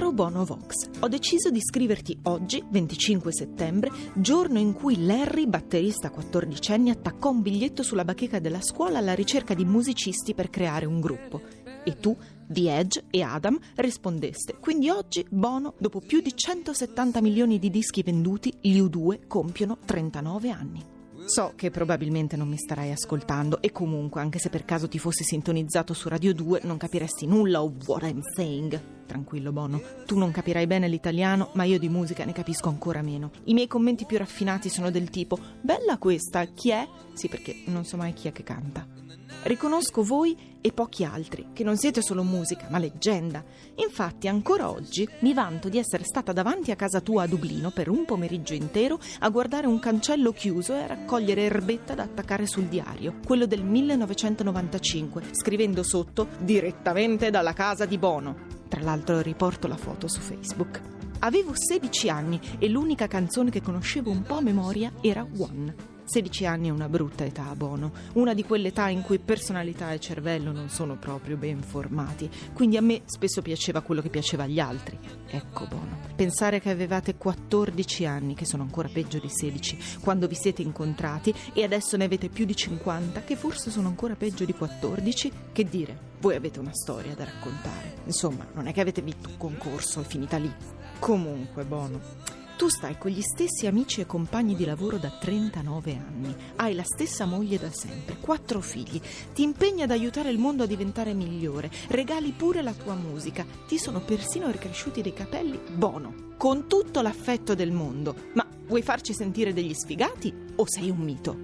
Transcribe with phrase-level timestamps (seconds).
[0.00, 6.10] Caro Bono Vox, ho deciso di scriverti oggi, 25 settembre, giorno in cui Larry, batterista
[6.10, 11.00] 14enne, attaccò un biglietto sulla bacheca della scuola alla ricerca di musicisti per creare un
[11.00, 11.42] gruppo.
[11.84, 12.16] E tu,
[12.46, 14.56] The Edge e Adam rispondeste.
[14.58, 20.48] Quindi oggi Bono, dopo più di 170 milioni di dischi venduti, gli U2 compiono 39
[20.48, 20.99] anni.
[21.26, 25.22] So che probabilmente non mi starai ascoltando e comunque, anche se per caso ti fossi
[25.22, 28.80] sintonizzato su Radio 2, non capiresti nulla of what I'm saying.
[29.06, 33.30] Tranquillo Bono, tu non capirai bene l'italiano, ma io di musica ne capisco ancora meno.
[33.44, 36.86] I miei commenti più raffinati sono del tipo Bella questa, chi è?
[37.14, 38.99] Sì, perché non so mai chi è che canta.
[39.42, 43.42] Riconosco voi e pochi altri, che non siete solo musica, ma leggenda.
[43.76, 47.88] Infatti, ancora oggi mi vanto di essere stata davanti a casa tua a Dublino per
[47.88, 52.64] un pomeriggio intero a guardare un cancello chiuso e a raccogliere erbetta da attaccare sul
[52.64, 58.36] diario, quello del 1995, scrivendo sotto direttamente dalla casa di Bono.
[58.68, 60.80] Tra l'altro riporto la foto su Facebook.
[61.20, 65.99] Avevo 16 anni e l'unica canzone che conoscevo un po' a memoria era One.
[66.12, 69.92] 16 anni è una brutta età a Bono, una di quelle età in cui personalità
[69.92, 74.42] e cervello non sono proprio ben formati, quindi a me spesso piaceva quello che piaceva
[74.42, 74.98] agli altri.
[75.28, 80.34] Ecco Bono, pensare che avevate 14 anni, che sono ancora peggio di 16, quando vi
[80.34, 84.52] siete incontrati e adesso ne avete più di 50, che forse sono ancora peggio di
[84.52, 87.98] 14, che dire, voi avete una storia da raccontare.
[88.06, 90.52] Insomma, non è che avete vinto un concorso e finita lì.
[90.98, 92.29] Comunque, Bono.
[92.60, 96.82] Tu stai con gli stessi amici e compagni di lavoro da 39 anni, hai la
[96.82, 99.00] stessa moglie da sempre, quattro figli,
[99.32, 103.78] ti impegni ad aiutare il mondo a diventare migliore, regali pure la tua musica, ti
[103.78, 108.14] sono persino ricresciuti dei capelli, buono, con tutto l'affetto del mondo.
[108.34, 111.34] Ma vuoi farci sentire degli sfigati o sei un mito?